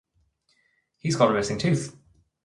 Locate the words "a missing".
1.29-1.59